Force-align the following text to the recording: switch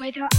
switch 0.00 0.29